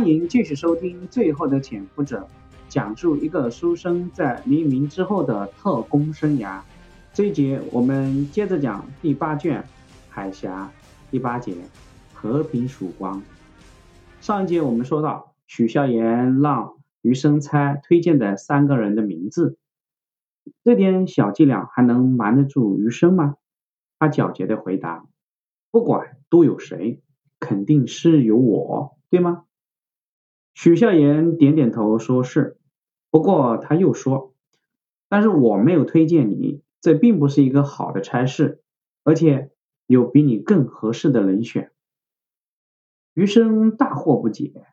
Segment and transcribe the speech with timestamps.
[0.00, 2.20] 欢迎继续收听《最后的潜伏者》，
[2.70, 6.62] 讲述一个书生在黎明之后的特工生涯。
[7.12, 9.62] 这一节我们接着讲第八卷
[10.08, 10.72] 《海峡》
[11.10, 11.52] 第八节
[12.14, 13.20] 《和平曙光》。
[14.22, 19.58] 上一节我们说到，许孝言让余生猜推荐的三个人的名字，
[20.64, 23.34] 这点小伎俩还能瞒得住余生吗？
[23.98, 25.04] 他狡黠的回答
[25.70, 27.02] ：“不管都有谁，
[27.38, 29.44] 肯定是有我，对吗？”
[30.62, 32.58] 许孝言点点头，说是。
[33.10, 34.34] 不过他又说
[35.08, 38.60] ：“但是我没有推荐你，这并不是一个好的差事，
[39.02, 39.52] 而且
[39.86, 41.72] 有比你更合适的人选。”
[43.14, 44.66] 余生大惑不解，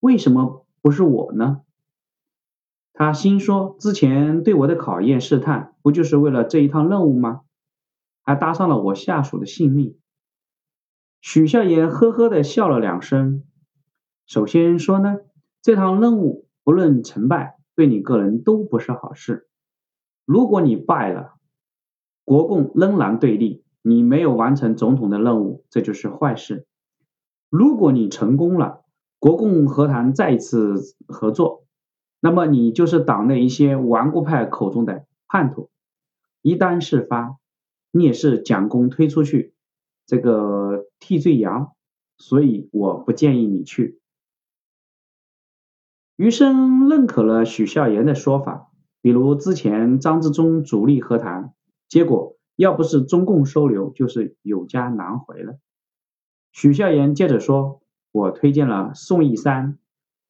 [0.00, 1.60] 为什么不是我呢？
[2.94, 7.42] 他心说：“之前对我的考验试探，不就是为了这一趟任务吗？
[8.22, 9.98] 还搭上了我下属的性命。”
[11.20, 13.44] 许孝言呵呵的笑了两声。
[14.26, 15.18] 首先说呢，
[15.66, 19.48] 这趟任务不论成败，对你个人都不是好事。
[20.24, 21.34] 如果你败了，
[22.24, 26.68] 国共仍然对立，你没有完成总统的任务，这就是坏事。
[27.50, 28.84] 如果你成功了，
[29.18, 30.76] 国共和谈再次
[31.08, 31.64] 合作，
[32.20, 35.68] 那么你就是党内一些顽固派口中的叛徒。
[36.42, 37.38] 一旦事发，
[37.90, 39.52] 你也是蒋公推出去
[40.06, 41.72] 这个替罪羊，
[42.18, 43.98] 所以我不建议你去。
[46.16, 48.70] 余生认可了许孝言的说法，
[49.02, 51.52] 比如之前张之忠主力和谈，
[51.90, 55.58] 结果要不是中共收留，就是有家难回了。
[56.52, 59.76] 许孝言接着说：“我推荐了宋义山，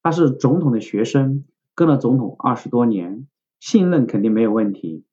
[0.02, 1.44] 他是总统的学生，
[1.76, 3.28] 跟了总统二十多年，
[3.60, 5.04] 信任肯定没有问题。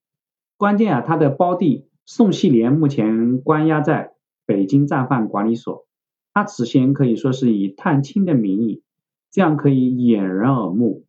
[0.58, 4.16] 关键啊，他的胞弟宋希濂目前关押在
[4.48, 5.86] 北京战犯管理所，
[6.34, 8.82] 他此前可以说是以探亲的名义。”
[9.34, 11.08] 这样可以掩人耳目。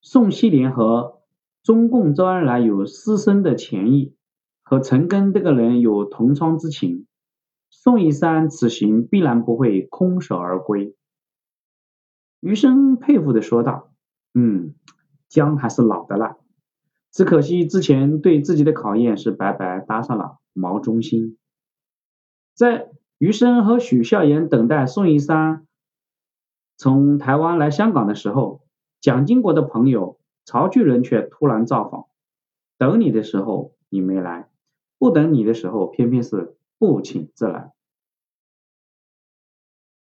[0.00, 1.20] 宋希濂和
[1.62, 4.14] 中共周恩来有师生的前谊，
[4.62, 7.06] 和陈赓这个人有同窗之情。
[7.68, 10.96] 宋一山此行必然不会空手而归。
[12.40, 13.92] 余生佩服的说道
[14.32, 14.74] ：“嗯，
[15.28, 16.38] 姜还是老的辣，
[17.12, 21.36] 只可惜之前对自己的考验是白白搭上了毛中心。”
[22.56, 25.66] 在余生和许孝言等待宋一山。
[26.78, 28.62] 从台湾来香港的时候，
[29.00, 32.06] 蒋经国的朋友曹巨人却突然造访。
[32.78, 34.48] 等你的时候你没来，
[34.96, 37.72] 不等你的时候偏偏是不请自来。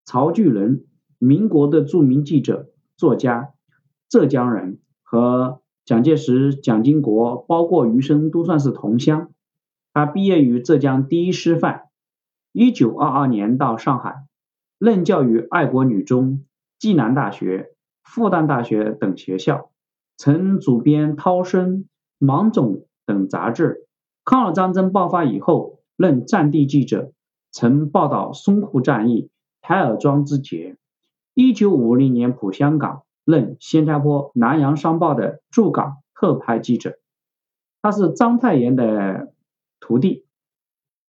[0.05, 0.85] 曹巨人，
[1.17, 3.53] 民国的著名记者、作家，
[4.07, 9.33] 浙江人，和蒋介石、蒋经国，包括余生都算是同乡。
[9.91, 11.89] 他毕业于浙江第一师范，
[12.53, 14.25] 一九二二年到上海，
[14.79, 16.45] 任教于爱国女中。
[16.83, 17.71] 暨南大学、
[18.03, 19.69] 复旦大学等学校，
[20.17, 21.77] 曾主编《涛声》
[22.17, 22.73] 《芒种》
[23.05, 23.87] 等杂志。
[24.25, 27.13] 抗日战争爆发以后，任战地记者，
[27.51, 29.29] 曾报道淞沪战役、
[29.61, 30.75] 台儿庄之捷。
[31.33, 36.97] 一九五零年赴香港，任新加坡《南洋商报》的驻港特派记者。
[37.81, 39.31] 他是章太炎的
[39.79, 40.25] 徒弟，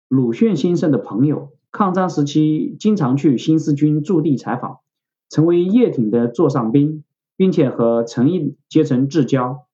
[0.09, 1.53] 鲁迅先生的朋友。
[1.71, 4.81] 抗战时期，经常去新四军驻地采访。
[5.31, 7.05] 成为叶挺的座上宾，
[7.37, 9.67] 并且和陈毅结成至交，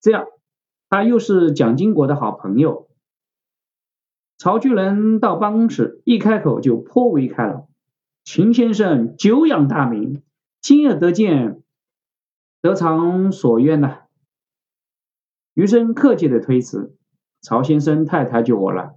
[0.00, 0.26] 这样
[0.88, 2.88] 他又是蒋经国的好朋友。
[4.38, 7.68] 曹巨人到办公室一开口就颇为开朗
[8.24, 10.22] ：“秦先生久仰大名，
[10.60, 11.62] 今日得见，
[12.60, 14.02] 得偿所愿呐。”
[15.54, 16.96] 余生客气的推辞
[17.42, 18.94] ：“曹先生太抬举我了，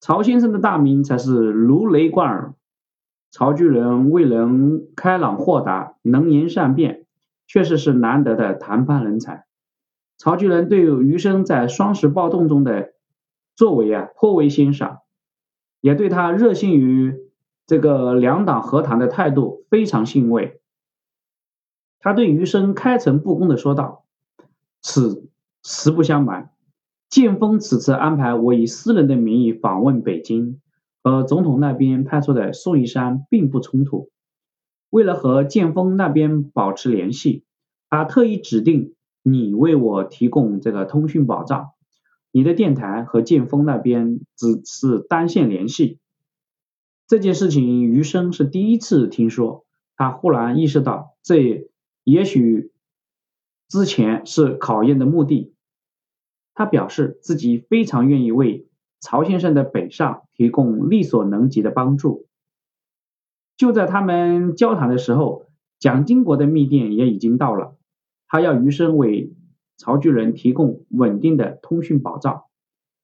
[0.00, 2.54] 曹先生的大名才是如雷贯耳。”
[3.30, 7.04] 曹巨人为人开朗豁达，能言善辩，
[7.46, 9.44] 确实是难得的谈判人才。
[10.16, 12.94] 曹巨人对余生在双十暴动中的
[13.54, 15.00] 作为啊颇为欣赏，
[15.80, 17.14] 也对他热心于
[17.66, 20.60] 这个两党和谈的态度非常欣慰。
[21.98, 24.04] 他对余生开诚布公的说道
[24.80, 25.28] ：“此
[25.62, 26.52] 实不相瞒，
[27.10, 30.60] 建锋此次安排我以私人的名义访问北京。”
[31.06, 34.10] 和总统那边派出的宋一山并不冲突。
[34.90, 37.44] 为了和建锋那边保持联系，
[37.88, 41.68] 他特意指定你为我提供这个通讯保障。
[42.32, 46.00] 你的电台和建锋那边只是单线联系。
[47.06, 49.64] 这件事情余生是第一次听说，
[49.94, 51.70] 他忽然意识到，这
[52.02, 52.72] 也许
[53.68, 55.54] 之前是考验的目的。
[56.52, 58.66] 他表示自己非常愿意为。
[59.00, 62.26] 曹先生的北上提供力所能及的帮助。
[63.56, 65.46] 就在他们交谈的时候，
[65.78, 67.76] 蒋经国的密电也已经到了，
[68.26, 69.34] 他要余生为
[69.76, 72.42] 曹巨人提供稳定的通讯保障。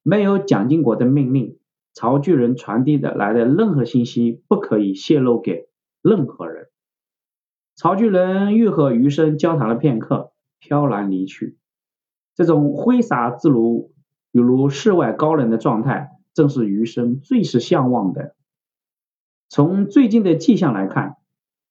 [0.02, 1.58] 没有蒋经国的命令，
[1.94, 5.68] 曹巨人传递的来的任何信息不可以泄露给
[6.02, 6.68] 任何人。
[7.76, 11.56] 曹巨人又和余生交谈了片刻，飘然离去。
[12.34, 13.92] 这种挥洒自如、
[14.32, 18.34] 比如世外高人的状态，正是余生最是向往的。
[19.48, 21.16] 从最近的迹象来看，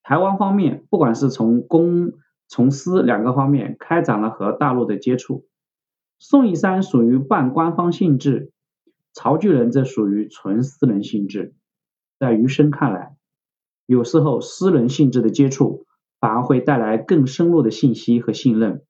[0.04, 2.14] 台湾方面不管是从公、
[2.48, 5.48] 从私两个方面开展了和大陆的接触。
[6.20, 8.52] 宋一山属于半官方性质，
[9.12, 11.56] 曹巨人则属于纯私人性质。
[12.20, 13.16] 在余生看来，
[13.88, 15.88] 有时候私人性质的接触
[16.20, 18.84] 反而会带来更深入的信息和信任。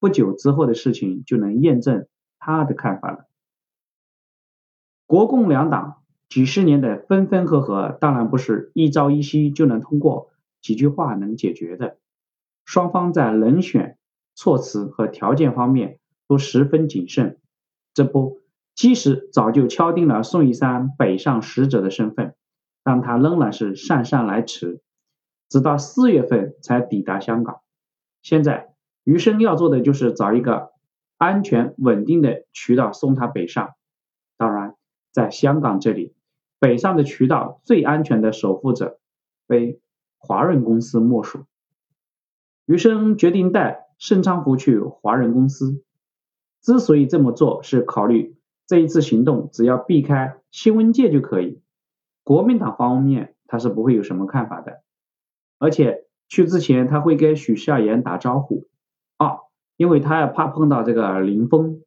[0.00, 2.06] 不久之后的事情就能验证
[2.44, 3.28] 他的看法了。
[5.06, 11.98] 国共两党几十年的分分合合，当然不是一朝一夕就能通过几句话能解决的。
[12.64, 13.96] 双方在人选、
[14.34, 17.38] 措辞和条件方面都十分谨慎。
[17.94, 18.40] 这不，
[18.74, 22.34] 即使早就敲定了宋一山北上使者的身份，
[22.82, 24.80] 但他仍然是姗姗来迟，
[25.48, 27.60] 直到四月份才抵达香港。
[28.20, 28.70] 现在。
[29.04, 30.71] 余生要做的就是找一个
[31.22, 33.74] 安全稳定的渠道送他北上。
[34.36, 34.74] 当然，
[35.12, 36.16] 在香港这里，
[36.58, 38.98] 北上的渠道最安全的守护者
[39.46, 39.80] 非
[40.18, 41.44] 华润公司莫属。
[42.66, 45.84] 余生决定带盛昌福去华润公司。
[46.60, 48.36] 之所以这么做，是考虑
[48.66, 51.60] 这一次行动只要避开新闻界就可以，
[52.24, 54.82] 国民党方面他是不会有什么看法的。
[55.58, 58.66] 而且去之前他会跟许夏言打招呼。
[59.76, 61.80] 因为他怕碰到这个林峰，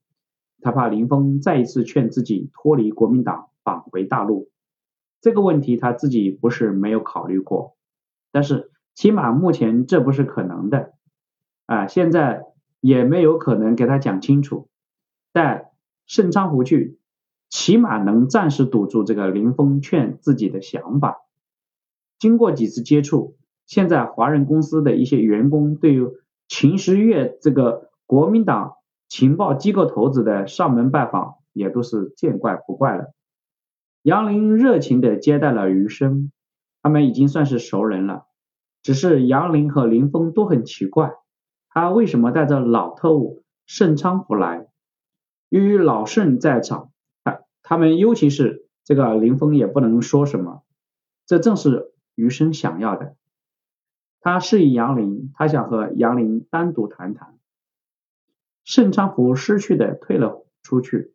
[0.59, 4.49] 他怕林峰再一次劝自己脱离国民党返回大陆。
[5.21, 7.77] 这个问题他自己不是没有考虑过，
[8.31, 10.93] 但是起码目前这不是可能的
[11.67, 12.43] 啊，现在
[12.81, 14.67] 也没有可能给他讲清楚。
[15.31, 15.69] 但
[16.05, 16.99] 盛昌湖去，
[17.49, 21.21] 起码能暂时堵住这个林峰劝自己的想法。
[22.19, 26.09] 经过几次接触，现在华人公司的一些员工对于。
[26.47, 28.75] 秦时月这个国民党
[29.07, 33.13] 情报机构头子的上门拜访，也都是见怪不怪了。
[34.03, 36.31] 杨林热情地接待了余生，
[36.83, 38.25] 他们已经算是熟人了。
[38.83, 41.13] 只是杨林和林峰都很奇怪，
[41.69, 44.67] 他为什么带着老特务盛昌福来？
[45.49, 46.91] 由于老盛在场，
[47.23, 50.61] 他他们尤其是这个林峰也不能说什么。
[51.25, 53.15] 这正是余生想要的。
[54.25, 57.37] 他示意杨林，他想和杨林单独谈谈。
[58.63, 61.13] 盛昌福失去的退了出去，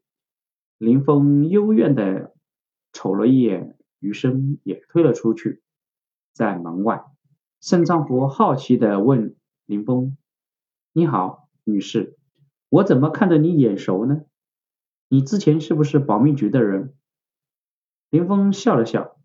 [0.79, 2.33] 林峰幽怨的
[2.93, 5.61] 瞅了一眼余生，也退了出去。
[6.33, 7.03] 在门外，
[7.61, 9.35] 盛昌福好奇的问
[9.67, 10.17] 林峰
[10.95, 12.17] ：“你好，女士，
[12.69, 14.21] 我怎么看着你眼熟呢？
[15.09, 16.95] 你之前是不是保密局的人？”
[18.09, 19.17] 林峰笑了笑：“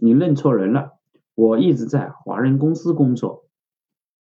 [0.00, 0.98] 你认错人了。”
[1.34, 3.46] 我一直在华人公司工作。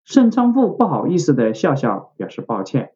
[0.03, 2.93] 盛昌富不好意思的笑笑，表示抱歉。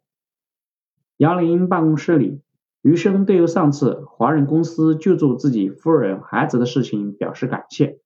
[1.18, 2.42] 杨林办公室里，
[2.82, 8.00] 余生对于上次华人公司救助自己夫人孩子的事情表示感谢。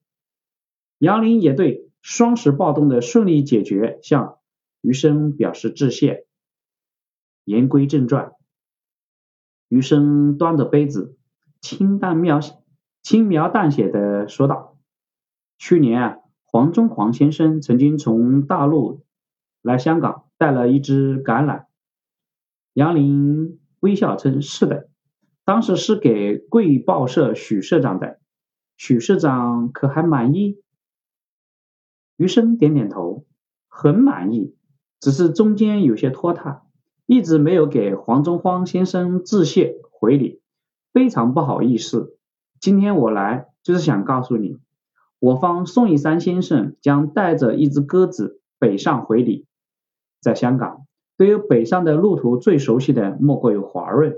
[0.99, 4.39] 杨林也对双十暴动的顺利解决向
[4.81, 6.25] 余生表示致谢。
[7.45, 8.33] 言归正传，
[9.69, 11.17] 余生端着杯子，
[11.61, 12.39] 清淡描
[13.01, 14.76] 轻描淡写的说道。
[15.57, 19.03] 去年啊，黄中煌先生曾经从大陆
[19.61, 21.65] 来香港，带了一支橄榄。
[22.73, 24.89] 杨林微笑称：“是的，
[25.43, 28.19] 当时是给贵报社许社长的。
[28.77, 30.61] 许社长可还满意？”
[32.17, 33.25] 余生点点头，
[33.67, 34.55] 很满意，
[34.99, 36.63] 只是中间有些拖沓，
[37.07, 40.41] 一直没有给黄中黄先生致谢回礼，
[40.93, 42.17] 非常不好意思。
[42.59, 44.59] 今天我来就是想告诉你。
[45.19, 49.47] 我方宋一山先生将带着一只鸽子北上回礼。
[50.21, 50.85] 在香港，
[51.17, 54.15] 对于北上的路途最熟悉的莫过于华润。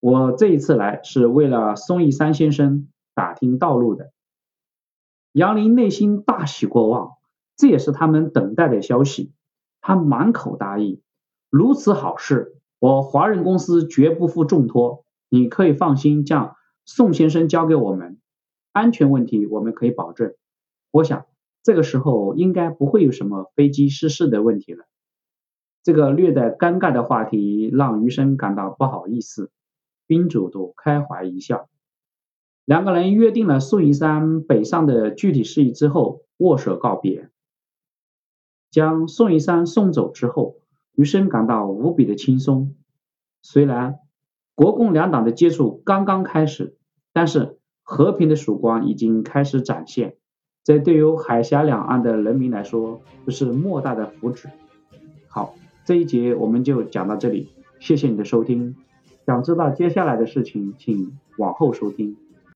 [0.00, 4.12] 我这一次来是为了宋一山先生打听道路的。
[5.32, 7.12] 杨林内心大喜过望，
[7.56, 9.32] 这也是他们等待的消息。
[9.80, 11.00] 他满口答应，
[11.48, 15.04] 如此好事，我华润公司绝不负重托。
[15.30, 18.19] 你可以放心将宋先生交给我们。
[18.72, 20.34] 安全问题我们可以保证，
[20.90, 21.26] 我想
[21.62, 24.84] 这个时候应该不会有什么飞机失事的问题了。
[25.82, 29.50] 这个略带尴尬的话题让余生感到不好意思，
[30.06, 31.68] 宾主都开怀一笑。
[32.64, 37.30] 两个人约定了宋一山北上的具体事宜之后，握手告别。
[38.70, 40.60] 将宋一山送走之后，
[40.94, 42.76] 余生感到无比的轻松。
[43.42, 43.98] 虽然
[44.54, 46.76] 国共两党的接触刚刚开始，
[47.12, 47.58] 但是
[47.90, 50.14] 和平的曙光已经开始展现。
[50.62, 54.44] 这对于海峡两岸的人民来说，这是莫大的福祉。
[55.26, 57.48] 好，这一节我们就讲到这里，
[57.80, 58.76] 谢谢你的收听。
[59.26, 62.16] 想知道接下来的事情，请往后收听。